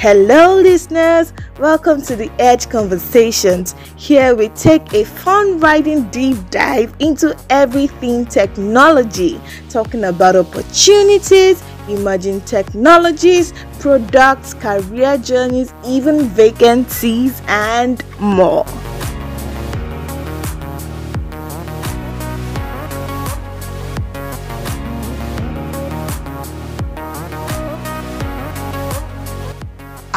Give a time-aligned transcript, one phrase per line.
[0.00, 1.32] Hello, listeners.
[1.58, 3.74] Welcome to the Edge Conversations.
[3.96, 12.42] Here we take a fun riding deep dive into everything technology, talking about opportunities, emerging
[12.42, 18.64] technologies, products, career journeys, even vacancies, and more.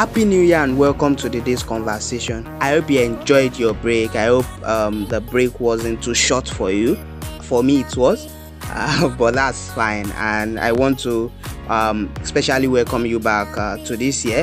[0.02, 2.44] Happy New Year and welcome to today's conversation.
[2.60, 4.16] I hope you enjoyed your break.
[4.16, 6.96] I hope um, the break wasn't too short for you.
[7.42, 8.28] For me, it was,
[8.64, 10.10] uh, but that's fine.
[10.16, 11.30] And I want to
[11.68, 14.40] um, especially welcome you back uh, to this year.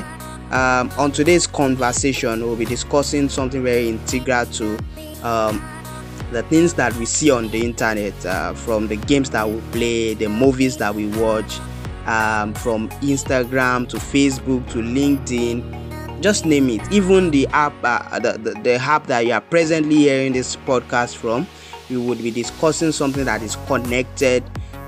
[0.52, 4.78] Um, on today's conversation, we'll be discussing something very integral to
[5.24, 5.62] um,
[6.32, 10.14] the things that we see on the internet, uh, from the games that we play,
[10.14, 11.60] the movies that we watch,
[12.10, 16.82] um, from Instagram to Facebook to LinkedIn, just name it.
[16.92, 21.16] Even the app, uh, the, the, the app that you are presently hearing this podcast
[21.16, 21.48] from,
[21.90, 24.44] we would be discussing something that is connected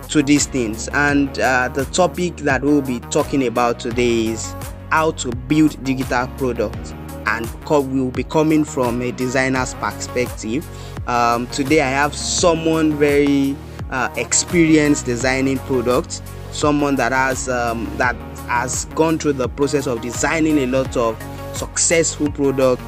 [0.09, 0.87] to these things.
[0.89, 4.55] And uh, the topic that we'll be talking about today is
[4.89, 6.93] how to build digital products.
[7.27, 10.67] And we will be coming from a designer's perspective.
[11.07, 13.55] Um, today, I have someone very
[13.91, 16.21] uh, experienced designing products
[16.51, 18.15] someone that has um, that
[18.47, 21.21] has gone through the process of designing a lot of
[21.55, 22.83] successful products.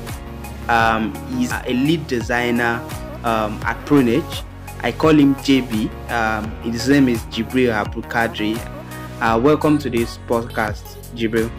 [0.68, 2.82] Um, he's a lead designer
[3.24, 4.44] um, at Prunedge.
[4.82, 5.90] I call him JB.
[6.12, 8.58] Um, his name is Jibril Abdulkadri.
[9.22, 11.50] Uh, welcome to this podcast, Jibril.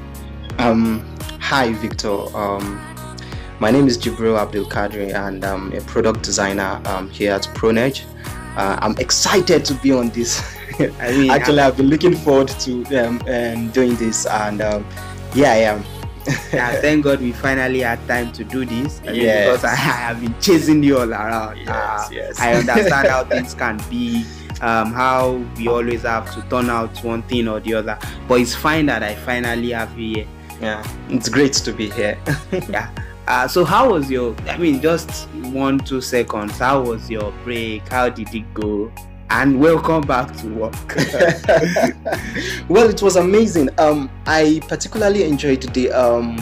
[0.59, 1.05] Um,
[1.41, 2.37] hi, Victor.
[2.37, 2.81] Um,
[3.61, 6.81] my name is Jibril Abdulkadri, and I'm a product designer
[7.13, 8.05] here at Prunedge.
[8.57, 10.41] Uh, I'm excited to be on this
[11.01, 14.87] I mean, actually, I've been looking forward to um, um, doing this, and um,
[15.35, 15.85] yeah, I am.
[16.53, 19.01] yeah, thank God we finally had time to do this.
[19.03, 19.47] I mean, yes.
[19.47, 21.59] because I, I, have been chasing you all around.
[21.59, 22.41] Yes, uh, yes.
[22.41, 24.25] I understand how things can be,
[24.63, 27.99] um, how we always have to turn out one thing or the other.
[28.27, 30.29] But it's fine that I finally have you here.
[30.61, 32.19] Yeah, it's great to be here.
[32.69, 32.91] yeah.
[33.29, 34.35] Uh, so how was your?
[34.49, 36.59] I mean, just one two seconds.
[36.59, 37.89] How was your break?
[37.89, 38.93] How did it go?
[39.37, 40.95] And welcome back to work.
[42.69, 43.69] well, it was amazing.
[43.79, 46.39] Um, I particularly enjoyed the um,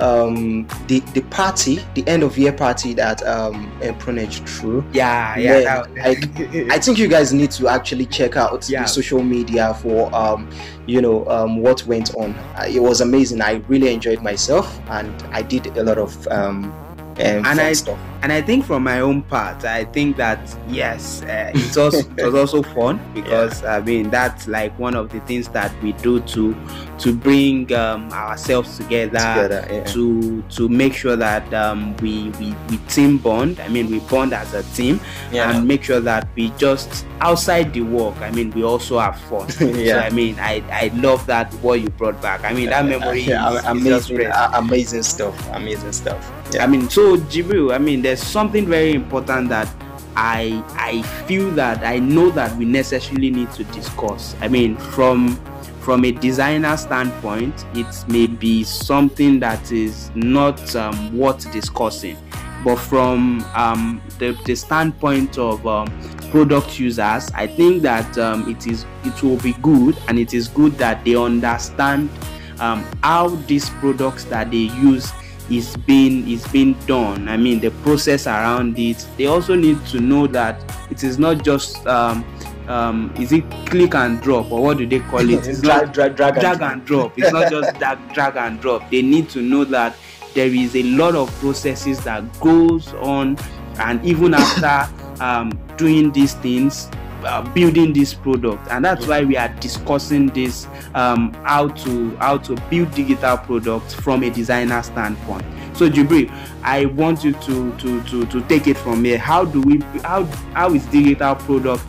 [0.00, 3.70] um, the the party, the end of year party that um
[4.00, 4.84] Prunedge threw.
[4.92, 5.58] Yeah, yeah.
[5.60, 8.82] yeah I, I think you guys need to actually check out yeah.
[8.82, 10.50] the social media for um,
[10.86, 12.34] you know um, what went on.
[12.56, 13.40] Uh, it was amazing.
[13.40, 16.74] I really enjoyed myself, and I did a lot of um
[17.18, 17.98] and, and I stuff.
[18.22, 20.38] and I think from my own part, I think that
[20.68, 23.76] yes, uh, it's also it was also fun because yeah.
[23.76, 26.56] I mean that's like one of the things that we do to
[26.98, 29.84] to bring um, ourselves together, together yeah.
[29.84, 33.60] to to make sure that um, we, we we team bond.
[33.60, 35.00] I mean we bond as a team
[35.32, 35.50] yeah.
[35.50, 38.16] and make sure that we just outside the work.
[38.20, 39.48] I mean we also have fun.
[39.74, 39.92] yeah.
[39.92, 42.44] So I mean I I love that what you brought back.
[42.44, 45.48] I mean that memory is, amazing, is amazing stuff.
[45.52, 46.32] Amazing stuff.
[46.60, 49.68] I mean, so Jibril, I mean, there's something very important that
[50.16, 54.34] I I feel that I know that we necessarily need to discuss.
[54.40, 55.36] I mean, from
[55.80, 62.16] from a designer standpoint, it may be something that is not um, worth discussing,
[62.64, 65.86] but from um, the, the standpoint of um,
[66.30, 70.48] product users, I think that um, it is it will be good, and it is
[70.48, 72.10] good that they understand
[72.58, 75.12] um, how these products that they use
[75.50, 80.00] is being is being done i mean the process around it they also need to
[80.00, 82.24] know that it is not just um,
[82.68, 85.46] um, is it click and drop or what do they call it?
[85.46, 87.16] It's drag, drag, drag, drag and drop.
[87.16, 88.90] It's not just drag, drag and drop.
[88.90, 89.96] They need to know that
[90.34, 93.38] there is a lot of processes that goes on,
[93.78, 94.92] and even after
[95.22, 96.90] um, doing these things,
[97.24, 102.36] uh, building this product and that's why we are discussing this um, how to how
[102.36, 105.44] to build digital products from a designer standpoint
[105.76, 106.30] so Jibril,
[106.62, 109.18] I want you to, to to to take it from here.
[109.18, 110.24] How do we how
[110.54, 111.84] how is digital product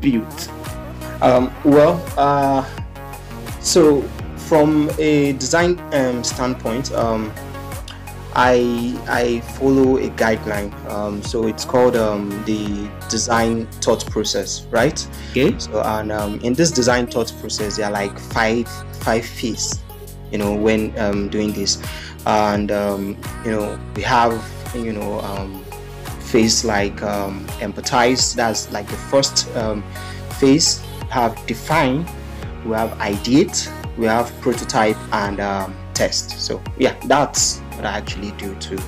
[0.00, 0.48] built?
[1.20, 2.64] Um, well, uh,
[3.60, 4.02] so
[4.36, 7.32] from a design um, standpoint, um,
[8.38, 10.70] I I follow a guideline.
[10.90, 15.08] Um, so it's called um, the design thought process, right?
[15.30, 15.58] Okay.
[15.58, 18.68] So and um, in this design thought process, there are like five
[19.00, 19.80] five phases.
[20.30, 21.82] You know when um, doing this,
[22.26, 24.34] and um, you know we have
[24.74, 25.64] you know um,
[26.20, 28.34] phase like um, empathize.
[28.34, 29.82] That's like the first um,
[30.38, 30.82] phase.
[31.00, 32.04] We have define.
[32.66, 33.72] We have ideate.
[33.96, 36.38] We have prototype and um, test.
[36.38, 38.78] So yeah, that's what I actually do too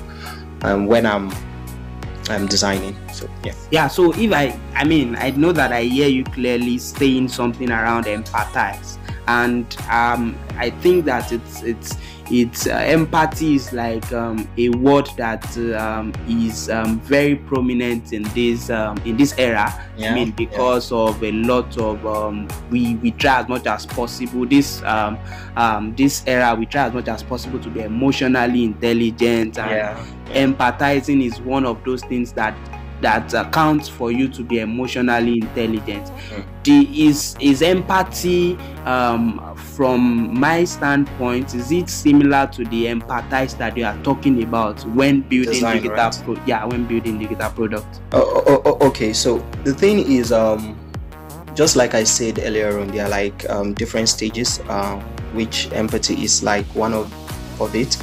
[0.63, 1.31] um, when I'm
[2.29, 2.95] I'm designing.
[3.11, 3.53] So yeah.
[3.71, 3.87] Yeah.
[3.87, 8.05] So if I, I mean, I know that I hear you clearly saying something around
[8.05, 8.98] empathize,
[9.29, 11.95] and um, I think that it's it's
[12.31, 15.45] it's uh, empathy is like um, a word that
[15.75, 19.87] um, is um, very prominent in this um, in this era.
[19.97, 20.97] Yeah, I mean, because yeah.
[20.97, 25.19] of a lot of um, we we try as much as possible this um,
[25.95, 30.05] this era we try as much as possible to be emotionally intelligent and yeah.
[30.29, 32.55] empathizing is one of those things that
[33.01, 36.05] that accounts for you to be emotionally intelligent.
[36.07, 36.45] Mm.
[36.63, 43.77] The is is empathy um, from my standpoint is it similar to the empathize that
[43.77, 46.21] you are talking about when building Design, digital right?
[46.23, 48.01] pro- yeah when building digital product.
[48.11, 50.77] Oh, oh, oh, okay, so the thing is, um,
[51.55, 54.99] just like I said earlier on, there are like um, different stages, uh,
[55.33, 57.11] which empathy is like one of
[57.61, 57.97] of it.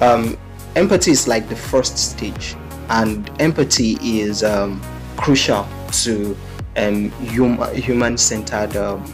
[0.00, 0.36] Um,
[0.76, 2.56] empathy is like the first stage,
[2.92, 4.80] and empathy is um,
[5.16, 6.36] crucial to
[6.76, 9.04] um, hum- human-centered um,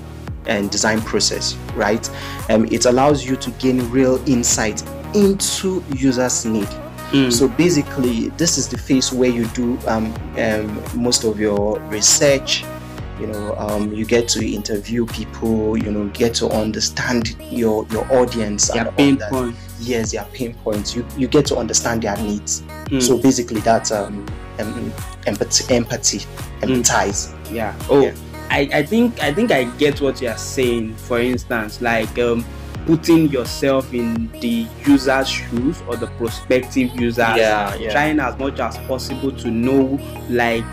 [0.47, 2.09] and design process, right?
[2.51, 4.83] Um, it allows you to gain real insight
[5.15, 6.69] into users' need.
[7.13, 7.33] Mm.
[7.33, 12.65] So basically, this is the phase where you do um, um, most of your research.
[13.19, 15.77] You know, um, you get to interview people.
[15.77, 19.57] You know, get to understand your your audience their and pain point.
[19.81, 20.95] Yes, their pain points.
[20.95, 22.63] You you get to understand their needs.
[22.87, 23.03] Mm.
[23.03, 24.27] So basically, that's um,
[24.59, 24.93] um
[25.27, 26.19] empathy, empathy,
[26.63, 27.35] empathize.
[27.53, 28.15] yeah oh Yeah.
[28.51, 32.45] I, I think i think i get what you are saying for instance like um
[32.87, 37.93] putting yourself in the user's shoes or the prospective user Yeah, yeah.
[37.93, 40.01] trying as much as possible to know
[40.31, 40.65] like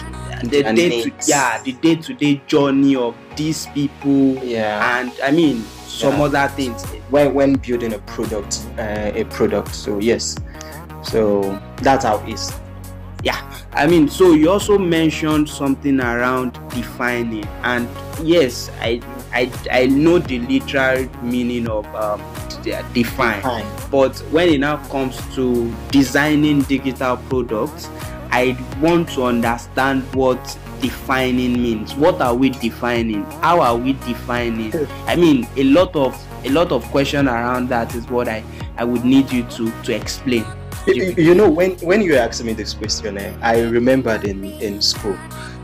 [0.44, 5.00] the day to yeah the day-to-day journey of these people Yeah.
[5.00, 5.64] and i mean
[5.96, 6.24] some Yeah.
[6.26, 9.74] other things when when building a product, uh, a product.
[9.74, 10.36] So yes,
[11.04, 12.52] so that's how it is.
[13.24, 13.42] yeah
[13.74, 17.88] i mean so you also mentioned something around defining and
[18.24, 19.02] yes i
[19.34, 22.22] i, I know the literal meaning of um,
[22.94, 23.66] define Fine.
[23.90, 27.90] but when it now comes to designing digital products
[28.32, 30.40] i want to understand what
[30.86, 34.72] defining means what are we defining how are we defining
[35.08, 36.12] i mean a lot of
[36.46, 38.44] a lot of question around that is what i
[38.78, 40.46] i would need you to to explain
[40.88, 44.74] You, you know, when when you asked me this question, eh, I remembered in in
[44.82, 45.18] school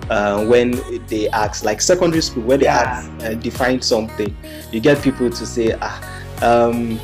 [0.10, 0.68] uh, when
[1.12, 2.82] they ask, like secondary school, where they Yeah.
[2.90, 4.34] ask uh, define something,
[4.74, 5.98] you get people to say, ah,
[6.42, 6.98] um,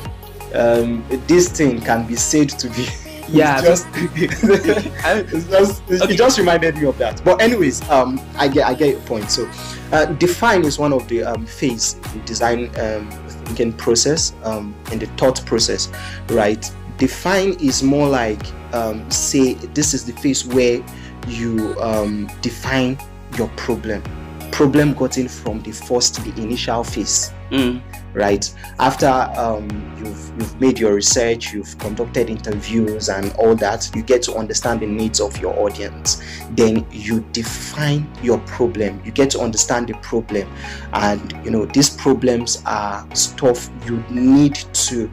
[0.62, 2.86] um, this thing can be said to be.
[3.30, 3.60] Yeah.
[3.62, 3.86] It's just,
[4.16, 6.14] it's just Okay.
[6.14, 7.22] it just reminded me of that.
[7.24, 9.30] But anyways, um, I get I get your point.
[9.30, 9.48] So,
[9.92, 13.10] uh, define is one of the um, phase in design um,
[13.44, 15.90] thinking process, um, in the thought process,
[16.30, 16.70] right?
[16.98, 18.42] Define is more like
[18.72, 20.82] um, say this is the phase where
[21.26, 22.98] you um, define
[23.36, 24.02] your problem.
[24.50, 27.80] Problem gotten from the first, the initial phase Mm.
[28.14, 28.52] right?
[28.78, 29.06] After
[29.36, 29.68] um,
[29.98, 34.80] you've you've made your research you've conducted interviews and all that you get to understand
[34.80, 36.22] the needs of your audience.
[36.50, 39.00] Then you define your problem.
[39.04, 40.46] You get to understand the problem.
[40.92, 45.10] And you know these problems are stuff you need to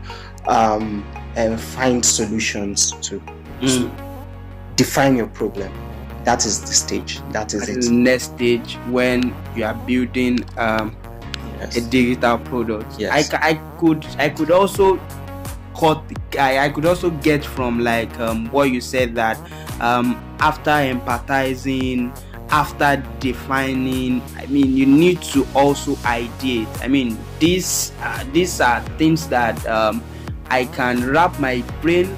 [0.47, 1.05] um,
[1.35, 3.21] and find solutions to.
[3.61, 3.89] Mm.
[4.75, 5.71] define your problem.
[6.25, 7.21] That is the stage.
[7.31, 7.89] That is That it.
[7.91, 10.95] next stage when you are building um,
[11.73, 11.77] Yes.
[11.77, 12.99] a digital product.
[12.99, 13.33] Yes.
[13.33, 14.99] I, I could I could also
[15.77, 16.01] cut
[16.39, 19.37] I, I could also get from like um, what you said that
[19.81, 22.15] um, after empathizing
[22.49, 28.81] after defining I mean you need to also ideate I mean these uh, these are
[28.97, 30.03] things that um,
[30.49, 32.15] I can wrap my brain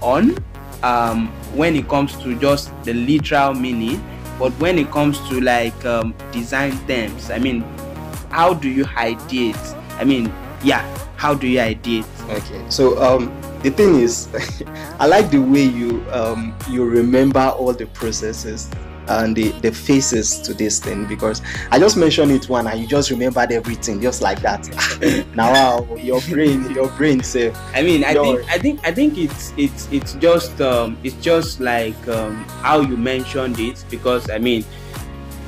[0.00, 0.36] on
[0.82, 4.02] um, when it comes to just the literal meaning
[4.38, 7.64] but when it comes to like um, design terms I mean
[8.32, 9.56] how do you ideate
[10.00, 10.32] I mean
[10.64, 10.82] yeah
[11.16, 13.30] how do you ideate Okay, so um,
[13.62, 14.28] the thing is,
[14.98, 18.70] I like the way you um, you remember all the processes
[19.08, 22.86] and the, the faces to this thing because I just mentioned it one and you
[22.86, 24.66] just remembered everything just like that.
[25.34, 28.92] now, wow, your brain, your brain say, I mean, I Your- think, I think, I
[28.92, 34.30] think it's it's it's just um, it's just like um, how you mentioned it because
[34.30, 34.64] I mean,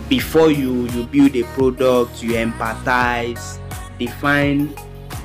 [0.09, 3.59] before you you build a product, you empathize,
[3.99, 4.75] define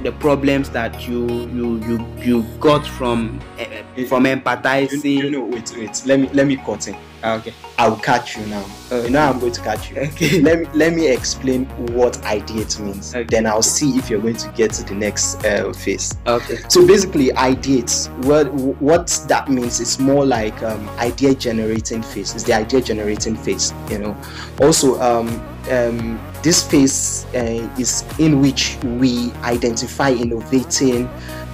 [0.04, 5.04] the problems that you you you you got from uh, from empathizing.
[5.04, 6.02] You, you know, wait, wait.
[6.06, 6.96] Let me let me cut in.
[7.22, 7.54] Ah, okay.
[7.78, 8.66] I'll catch you now.
[8.92, 9.06] Okay.
[9.06, 9.98] You know I'm going to catch you.
[9.98, 10.40] Okay.
[10.42, 13.14] Let me let me explain what ideate means.
[13.14, 13.26] Okay.
[13.26, 16.16] Then I'll see if you're going to get to the next uh, phase.
[16.26, 16.60] Okay.
[16.70, 18.10] So basically, ideate.
[18.26, 22.34] What what that means is more like um, idea generating phase.
[22.34, 23.74] It's the idea generating phase.
[23.90, 24.18] You know.
[24.62, 25.28] Also, um,
[25.70, 31.10] um, this phase uh, is in which we identify innovating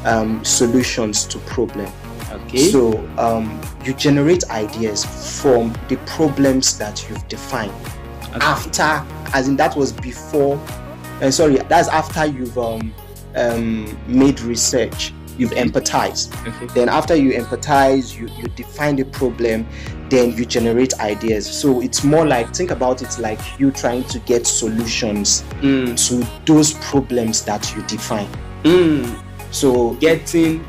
[0.05, 1.91] um, solutions to problem.
[2.31, 2.69] Okay.
[2.69, 5.05] So um, you generate ideas
[5.41, 7.73] from the problems that you've defined.
[8.33, 10.61] After, as in that was before.
[11.21, 12.93] Uh, sorry, that's after you've um,
[13.35, 15.13] um, made research.
[15.37, 16.33] You've empathized.
[16.47, 16.73] okay.
[16.73, 19.67] Then after you empathize, you, you define the problem,
[20.09, 21.45] then you generate ideas.
[21.49, 25.95] So it's more like think about it like you trying to get solutions Mm.
[26.07, 28.27] to those problems that you define.
[28.63, 29.21] Mm.
[29.51, 30.63] So Getting.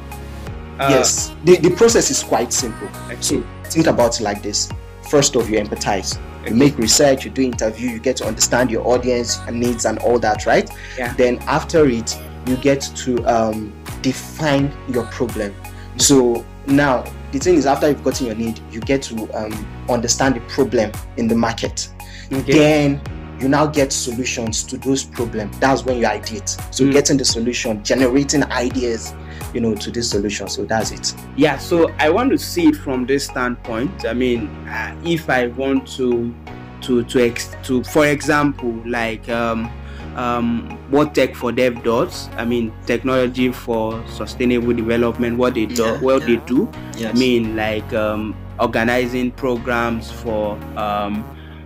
[0.78, 2.88] Uh, yes, the, the process is quite simple.
[3.06, 3.16] Okay.
[3.20, 4.68] So think about it like this.
[5.11, 6.18] First off, you empathize.
[6.46, 10.18] You make research, you do interview, you get to understand your audience needs and all
[10.20, 10.70] that, right?
[10.96, 11.12] Yeah.
[11.14, 12.16] Then after it,
[12.47, 13.73] you get to um,
[14.03, 15.55] define your problem.
[15.97, 20.37] So now the thing is, after you've gotten your need, you get to um, understand
[20.37, 21.88] the problem in the market.
[22.33, 22.53] Okay.
[22.53, 23.00] Then
[23.41, 25.59] you now get solutions to those problems.
[25.59, 26.49] That's when you ideate.
[26.75, 26.93] So Mm.
[26.93, 29.12] getting the solution, generating ideas,
[29.53, 30.49] you know, to this solution.
[30.49, 31.15] So that's it.
[31.37, 34.07] Yeah, so I want to see it from this standpoint.
[34.07, 36.35] I mean, uh, if I want to,
[36.83, 39.71] to to ex- to, for example, like um,
[40.16, 42.28] um, what Tech for Dev does.
[42.37, 45.38] I mean, technology for sustainable development.
[45.38, 46.26] What they do, Yeah, what yeah.
[46.26, 46.70] they do.
[46.96, 47.14] Yes.
[47.14, 51.25] I mean, like um, organizing programs for um,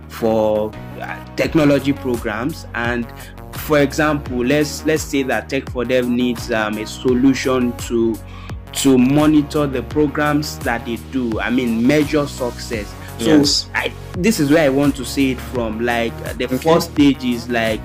[0.09, 3.07] for uh, technology programs and
[3.53, 8.13] for example let's let's say that tech for dev needs um, a solution to
[8.73, 13.69] to monitor the programs that they do i mean measure success so Yes.
[13.73, 16.57] I, this is where i want to see it from like the Okay.
[16.57, 17.79] first stage is like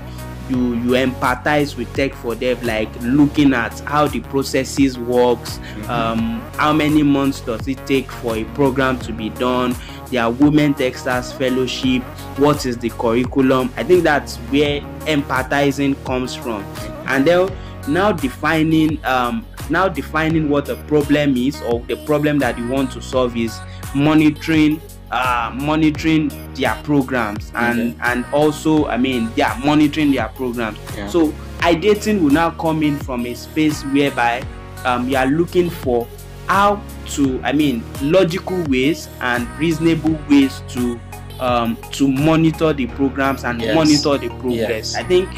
[0.49, 5.89] you you empathize with tech for dev like looking at how the processes works Mm-hmm.
[5.89, 9.75] um how many months does it take for a program to be done
[10.11, 12.01] their Women Techsters Fellowship
[12.37, 13.73] what is the curriculum.
[13.75, 16.63] I think that's where empathizing comes from.
[17.07, 17.49] And then
[17.87, 22.91] now defining um now defining what the problem is or the problem that you want
[22.91, 23.59] to solve is
[23.95, 31.07] monitoring uh monitoring their programs and and also i mean yeah monitoring their programs Yeah.
[31.07, 34.43] so ideating will now come in from a space whereby
[34.85, 36.07] um, you are looking for
[36.47, 40.99] how to i mean logical ways and reasonable ways to
[41.39, 43.75] um, to monitor the programs and Yes.
[43.75, 44.95] monitor the progress Yes.
[44.95, 45.29] i think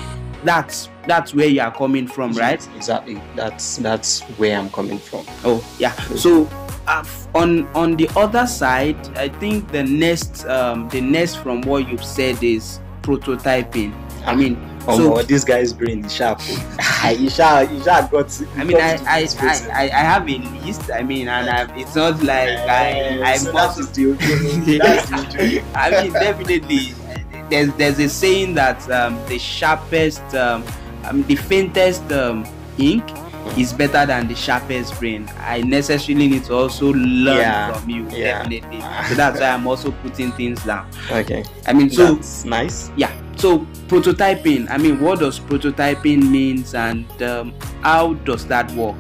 [0.44, 3.22] that's that's where you are coming from right Exactly.
[3.36, 5.26] That's that's where I'm coming from.
[5.44, 6.46] oh yeah so
[7.36, 12.04] on on the other side i think the next um the next from what you've
[12.04, 13.94] said is prototyping
[14.26, 16.40] i mean Oh, so this guy's brain is sharp.
[17.18, 18.42] you shall you shall got.
[18.56, 20.90] I mean, I, I, I, I, I have a list.
[20.92, 24.78] I mean, and I've, it's not like I, I so is the okay.
[24.78, 25.64] That's the.
[25.76, 26.96] I mean, definitely,
[27.50, 30.64] there's there's a saying that um, the sharpest, um,
[31.12, 32.46] mean, the faintest um,
[32.80, 33.04] ink
[33.58, 35.30] is better than the sharpest brain.
[35.40, 38.44] I necessarily need to also learn Yeah, from you, yeah.
[38.44, 38.82] definitely.
[39.10, 40.90] So that's why I'm also putting things down.
[41.12, 41.44] Okay.
[41.68, 42.92] I mean, so that's nice.
[42.98, 48.98] yeah so prototyping i mean what does prototyping means and um, how does that work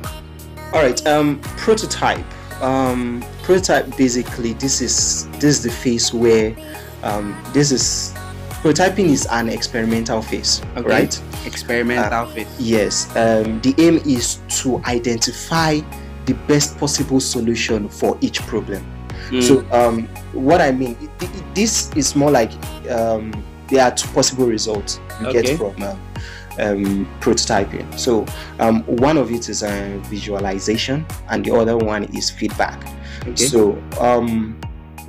[0.73, 1.05] All right.
[1.07, 2.23] Um, prototype.
[2.61, 3.97] Um, prototype.
[3.97, 6.55] Basically, this is this is the phase where
[7.03, 8.13] um, this is
[8.61, 10.87] prototyping is an experimental phase, Okay.
[10.89, 11.21] right?
[11.45, 13.07] experimental phase Yes.
[13.15, 15.79] Um, the aim is to identify
[16.25, 18.83] the best possible solution for each problem.
[19.31, 22.51] Mm, So, um, what I mean, i- i- this is more like
[22.89, 23.31] um,
[23.69, 25.41] there are two possible results you Okay.
[25.43, 25.99] get from um,
[26.59, 27.85] um, prototyping.
[27.97, 28.25] So,
[28.59, 32.83] um, one of it is a visualization, and the other one is feedback.
[33.27, 33.35] okay.
[33.45, 34.55] So, um,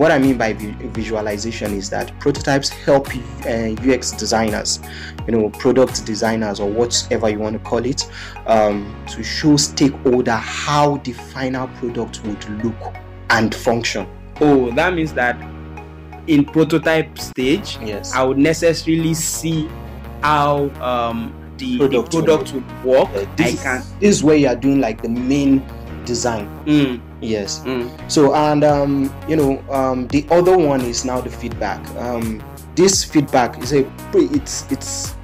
[0.00, 3.06] what I mean by visualization is that prototypes help
[3.44, 4.80] uh, UX designers,
[5.26, 8.10] you know, product designers, or whatever you want to call it,
[8.46, 12.94] um, to show stakeholder how the final product would look
[13.28, 14.06] and function.
[14.40, 15.36] oh that means that
[16.28, 18.14] in prototype stage Yes.
[18.14, 19.68] i would necessarily see
[20.22, 24.36] how um, the Product the product would work Uh, i this, can this is where
[24.36, 25.62] you are doing like the main
[26.06, 26.48] design.
[26.64, 27.60] mm, Yes.
[27.60, 31.86] mm, So and um, you know um, the other one is now the feedback.
[31.96, 32.42] Um,
[32.74, 35.14] this feedback is a it's it's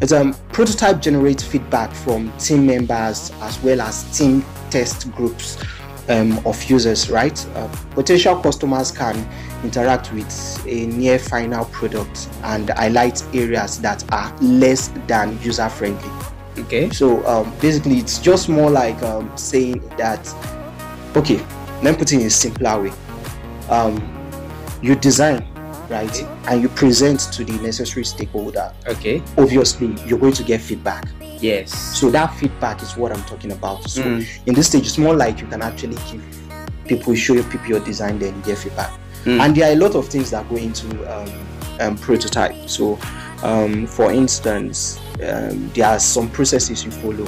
[0.00, 5.58] It's um prototype generates feedback from team members as well as team test groups
[6.08, 7.46] um, of users, right?
[7.54, 9.14] Uh, potential customers can
[9.62, 16.10] interact with a near final product and highlight areas that are less than user friendly.
[16.58, 16.90] Okay.
[16.90, 20.26] So um, basically, it's just more like um, saying that,
[21.16, 21.38] okay,
[21.82, 22.92] let me put it in a simpler way.
[23.68, 24.00] Um,
[24.82, 25.46] you design,
[25.88, 28.72] right, and you present to the necessary stakeholder.
[28.86, 29.22] Okay.
[29.38, 31.04] Obviously, you're going to get feedback.
[31.40, 31.72] Yes.
[31.98, 33.88] So that feedback is what I'm talking about.
[33.88, 34.26] So Mm.
[34.46, 36.22] in this stage, it's more like you can actually give
[36.86, 38.92] people, show your people your design, then you get feedback.
[39.24, 39.40] Mm.
[39.40, 41.30] And there are a lot of things that go into um,
[41.80, 42.68] um, prototype.
[42.68, 42.98] So,
[43.42, 47.26] um, for instance, um, there are some processes you follow.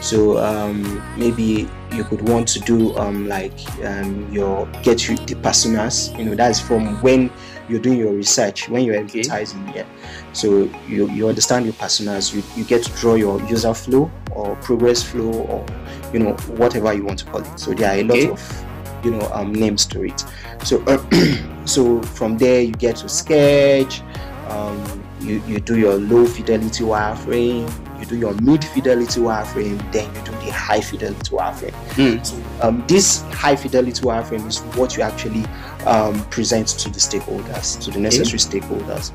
[0.00, 5.34] So um, maybe you could want to do um, like um, your get you the
[5.36, 6.16] personas.
[6.18, 7.30] You know, that's from when
[7.68, 9.20] you're doing your research, when you're Okay.
[9.20, 9.66] advertising.
[9.74, 9.84] Yeah.
[10.32, 12.32] So you, you understand your personas.
[12.34, 15.66] You, you get to draw your user flow or progress flow or
[16.12, 17.58] you know whatever you want to call it.
[17.58, 18.30] So there are a lot Okay.
[18.30, 18.64] of
[19.04, 20.24] you know um, names to it.
[20.64, 20.82] So
[21.64, 24.02] so from there you get to sketch.
[24.46, 27.70] Um, you, you do your low fidelity wireframe,
[28.10, 31.72] do your mid fidelity wireframe, then you do the high fidelity wireframe.
[31.94, 32.26] Mm.
[32.26, 35.44] So um, this high fidelity wireframe is what you actually
[35.86, 39.12] um, present to the stakeholders, to the necessary stakeholders.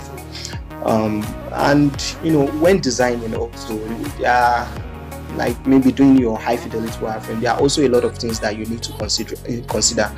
[0.85, 3.77] Um, and you know, when designing also,
[4.19, 4.67] there are
[5.38, 8.58] like maybe doing your high fidelity wireframe, there are also a lot of things that
[8.58, 9.36] you need to consider.
[9.48, 10.12] eh, Consider,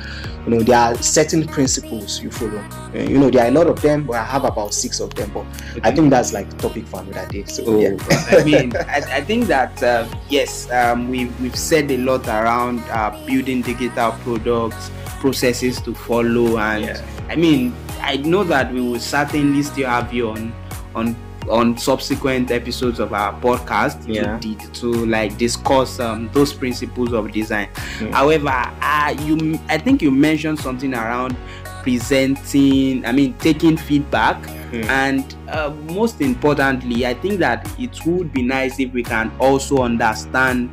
[0.44, 2.62] you know, there are certain principles you follow.
[2.94, 5.14] Eh, You know, there are a lot of them, but I have about six of
[5.14, 5.30] them.
[5.34, 5.44] But
[5.82, 7.44] I think that's like topic for another day.
[7.44, 7.96] So Oh, yeah.
[8.30, 12.80] I mean, I, I think that uh, yes, um, we've we've said a lot around
[12.90, 17.06] uh, building digital products, processes to follow, and Yeah.
[17.28, 20.52] I mean, I know that we will certainly still have you on
[20.94, 21.14] on
[21.50, 24.38] on subsequent episodes of our podcast Yeah.
[24.38, 27.68] to, to like discuss um, those principles of design.
[27.98, 28.12] Mm.
[28.12, 31.36] However, uh, you I think you mentioned something around
[31.82, 33.04] presenting.
[33.06, 34.36] I mean, taking feedback
[34.68, 34.84] Mm.
[34.90, 39.78] and uh, most importantly i think that it would be nice if we can also
[39.82, 40.68] understand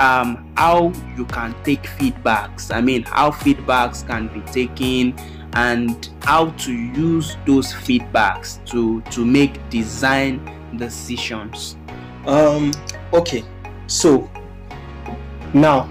[0.00, 5.14] um, how you can take feedbacks i mean how feedbacks can be taken
[5.54, 10.40] and how to use those feedbacks to to make design
[10.76, 11.76] decisions
[12.26, 12.72] Um.
[13.12, 13.42] Okay.
[13.86, 14.28] So
[15.54, 15.88] now,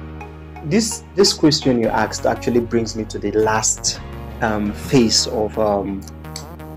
[0.66, 4.00] this this question you asked actually brings me to the last
[4.42, 6.02] um, phase of um,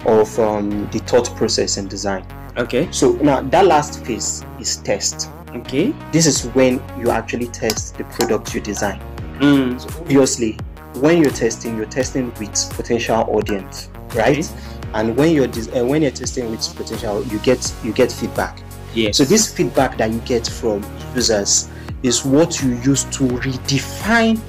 [0.07, 2.25] of um, the thought process in design.
[2.57, 5.29] okay So now that last phase is test.
[5.55, 8.99] okay This is when you actually test the product you design.
[9.41, 10.57] mm, Obviously,
[10.97, 14.51] when you're testing, you're testing with potential audience, right?
[14.95, 18.61] And when you're uh, when you're testing with potential, you get you get feedback.
[18.95, 21.69] yes So this feedback that you get from users
[22.03, 24.41] is what you use to redefine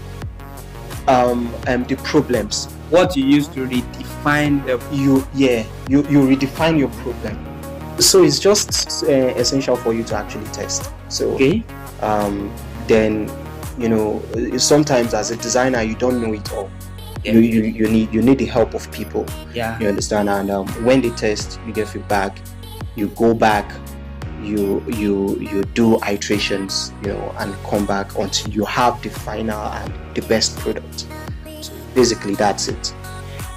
[1.07, 2.67] um, um the problems.
[2.89, 7.37] what you use to redefine the You yeah you you redefine your problem.
[7.99, 10.91] So it's just uh, essential for you to actually test.
[11.09, 11.63] So okay
[12.01, 12.51] um,
[12.87, 13.29] then
[13.81, 14.21] you know
[14.57, 16.69] sometimes as a designer you don't know it all.
[17.23, 17.33] Yeah.
[17.33, 19.25] You, you, you need you need the help of people.
[19.53, 20.29] yeah You understand?
[20.29, 22.39] And um, when they test, you get feedback.
[22.95, 23.71] You go back,
[24.41, 29.59] you you you do iterations, you know, and come back until you have the final
[29.59, 31.05] and the best product.
[31.61, 32.93] So basically, that's it.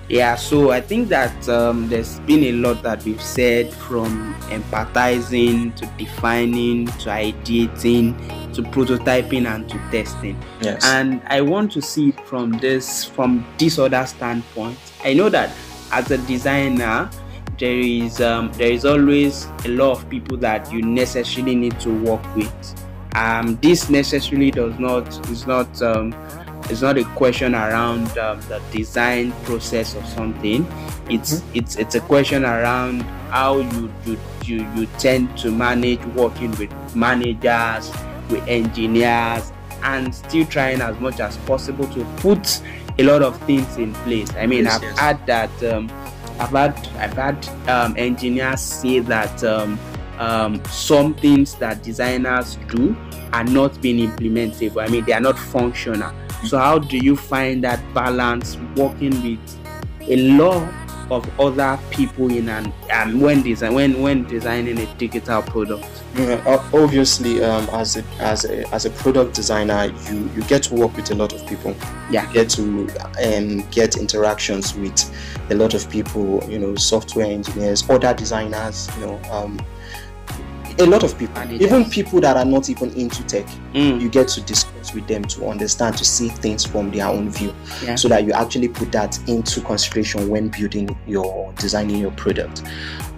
[0.08, 5.74] Yeah, so I think that um, there's been a lot that we've said from empathizing
[5.76, 8.14] to defining to ideating
[8.54, 10.40] to prototyping and to testing.
[10.60, 10.84] Yes.
[10.84, 14.78] And I want to see from this from this other standpoint.
[15.02, 15.50] I know that
[15.90, 17.10] as a designer,
[17.58, 21.90] there is um, there is always a lot of people that you necessarily need to
[22.02, 22.80] work with.
[23.14, 26.12] Um, this necessarily does not is not um,
[26.70, 30.66] it's not a question around um, the design process or something.
[31.09, 36.50] It's it's it's a question around how you you you, you tend to manage working
[36.53, 37.90] with managers,
[38.31, 42.62] with engineers, and still trying as much as possible to put
[42.98, 44.33] a lot of things in place.
[44.37, 44.98] I mean, Yes, I've yes.
[44.98, 45.64] had that.
[45.64, 45.90] Um,
[46.38, 49.79] I've had I've had um, engineers say that um,
[50.18, 52.96] um, some things that designers do
[53.33, 54.83] are not being implementable.
[54.83, 56.12] I mean, they are not functional.
[56.44, 59.59] So how do you find that balance working with
[60.02, 60.72] a lot
[61.11, 65.87] of other people in an um, when design when when designing a digital product?
[66.16, 70.74] Yeah, obviously, um, as a as a as a product designer, you you get to
[70.74, 71.74] work with a lot of people.
[72.11, 72.26] Yeah.
[72.28, 72.88] You get to
[73.24, 74.98] um, get interactions with
[75.50, 76.42] a lot of people.
[76.48, 78.88] You know, software engineers, other designers.
[78.98, 79.59] You know, um,
[80.80, 84.00] a lot of people even people that are not even into tech Mm.
[84.00, 87.52] you get to discuss with them to understand to see things from their own view
[87.84, 87.96] Yeah.
[87.96, 92.62] so that you actually put that into consideration when building your designing your product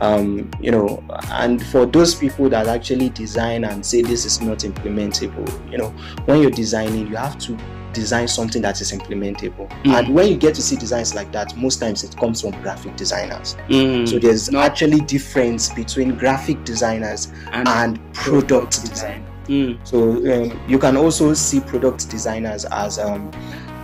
[0.01, 4.59] um, you know and for those people that actually design and say this is not
[4.61, 5.91] implementable you know
[6.25, 7.57] when you're designing you have to
[8.01, 9.95] design something that is implementable Mm.
[9.99, 12.95] and when you get to see designs like that most times it comes from graphic
[12.97, 14.07] designers Mm.
[14.09, 14.61] so there's No.
[14.61, 19.79] actually difference between graphic designers and, and product design Mm.
[19.85, 19.97] so
[20.33, 23.31] um, you can also see product designers as um,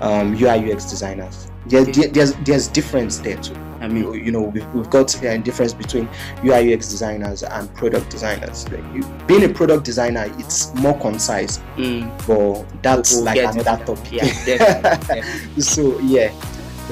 [0.01, 1.47] um, UI UX designers.
[1.67, 3.55] There, there- there's there's difference there too.
[3.81, 6.09] I mean, you know we've, we've got a difference between
[6.45, 8.69] UI UX designers and product designers.
[8.71, 12.07] Like you, being a product designer, it's more concise, mm.
[12.29, 14.13] but that's We'll like another topic.
[14.13, 15.63] yeah, definitely, definitely.
[15.63, 16.33] so yeah,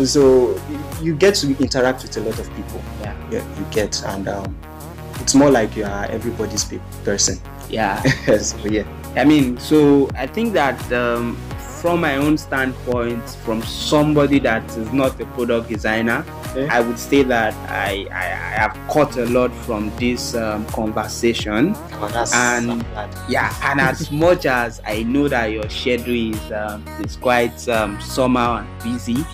[0.05, 0.61] so
[1.01, 2.83] you get to interact with a lot of people.
[3.01, 3.31] Yeah.
[3.31, 4.57] yeah you get and um,
[5.21, 7.39] it's more like you are everybody's pe- person.
[7.69, 8.03] yeah.
[8.39, 8.83] so yeah.
[9.17, 11.37] I mean, so I think that um,
[11.81, 16.67] from my own standpoint, from somebody that is not a product designer, Okay.
[16.69, 21.75] I would say that I, I, I have caught a lot from this um, conversation.
[21.93, 22.85] Oh, And-.
[23.29, 28.01] Yeah, and as much as I know that your schedule is um, is quite um,
[28.01, 29.25] somehow and busy,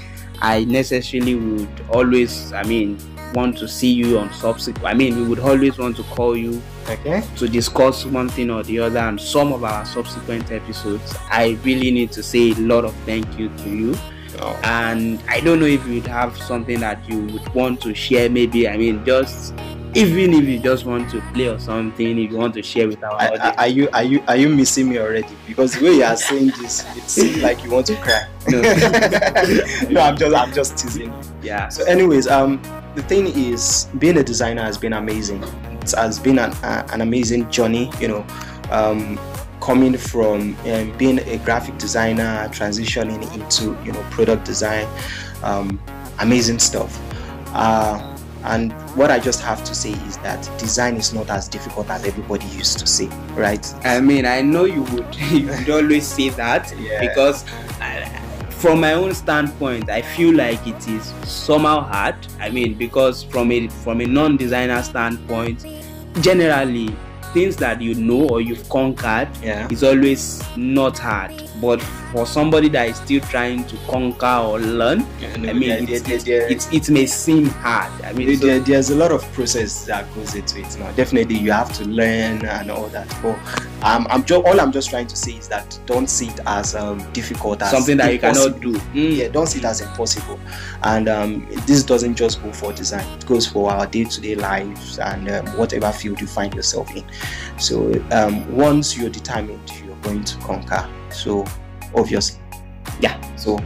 [0.42, 2.98] I necessarily would always, I mean,
[3.34, 4.86] want to see you on subsequent.
[4.86, 7.22] I mean, we would always want to call you Okay.
[7.36, 11.14] to discuss one thing or the other and some of our subsequent episodes.
[11.30, 13.94] I really need to say a lot of thank you to you.
[14.40, 14.58] Oh.
[14.64, 18.68] And I don't know if you'd have something that you would want to share, maybe,
[18.68, 19.54] I mean, just
[19.96, 23.02] even if you just want to play or something, if you want to share with
[23.02, 23.56] our I, audience.
[23.58, 25.34] are you are you are you missing me already?
[25.46, 28.28] Because the way you are saying this, it seems like you want to cry.
[28.48, 28.60] No.
[29.90, 31.12] no, I'm just I'm just teasing.
[31.42, 31.68] yeah.
[31.68, 32.60] So, anyways, um,
[32.94, 35.42] the thing is, being a designer has been amazing.
[35.82, 37.90] It has been an uh, an amazing journey.
[37.98, 38.26] You know,
[38.70, 39.18] um,
[39.60, 44.86] coming from um, being a graphic designer, transitioning into you know product design,
[45.42, 45.80] um,
[46.20, 47.00] amazing stuff.
[47.54, 48.15] Uh,
[48.46, 52.04] and what I just have to say is that design is not as difficult as
[52.04, 53.64] everybody used to say, right?
[53.84, 57.00] I mean, I know you would you would always say that Yeah.
[57.00, 57.44] because
[57.80, 58.04] uh,
[58.50, 62.16] from my own standpoint, I feel like it is somehow hard.
[62.40, 65.64] I mean, because from a from a non-designer standpoint,
[66.20, 66.94] generally
[67.34, 69.68] things that you know or you've conquered Yeah.
[69.70, 71.32] is always not hard.
[71.60, 71.80] But
[72.12, 76.28] for somebody that is still trying to conquer or learn, I mean, there, it, it,
[76.28, 77.92] it, it may seem hard.
[78.02, 81.36] I mean, so- there, there's a lot of process that goes into it now definitely
[81.36, 83.36] you have to learn and all that but
[83.82, 86.74] um, i'm just all i'm just trying to say is that don't see it as
[86.74, 88.72] um, difficult as something that you cannot do.
[88.72, 89.16] Mm.
[89.16, 90.38] yeah don't see it as impossible
[90.82, 95.28] and um, this doesn't just go for design it goes for our day-to-day lives and
[95.30, 97.04] um, whatever field you find yourself in
[97.58, 101.44] so um, once you're determined you're going to conquer so
[101.94, 102.40] obviously.
[103.00, 103.58] Yeah so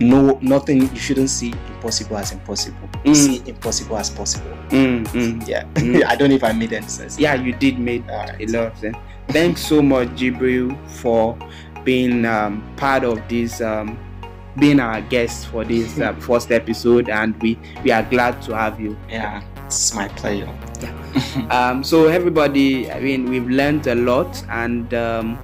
[0.00, 2.88] no nothing you shouldn't see impossible as impossible.
[3.04, 3.16] Mm.
[3.16, 4.50] see impossible as possible.
[4.68, 5.48] Mm, mm.
[5.48, 5.64] yeah.
[6.08, 7.18] I don't know if i made any sense.
[7.18, 8.40] Yeah you did make Alright.
[8.40, 8.96] a lot of sense.
[9.28, 11.36] Thanks so much jibril for
[11.84, 13.98] being um, part of this um,
[14.58, 18.80] being our guest for this uh, first episode and we we are glad to have
[18.80, 18.96] you.
[19.08, 20.48] Yeah it's my pleasure.
[21.50, 25.38] Um, so everybody i mean we've learned a lot and um,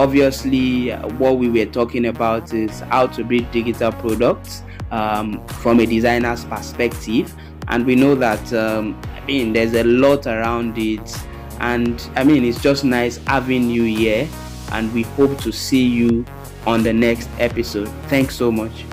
[0.00, 5.84] obviously what we were talking about is how to build digital products um, from a
[5.84, 7.34] designer's perspective.
[7.68, 11.16] And we know that um, i mean there's a lot around it.
[11.60, 14.26] And i mean it's just nice having you here.
[14.72, 16.24] And we hope to see you
[16.66, 17.88] on the next episode.
[18.08, 18.84] Thanks so much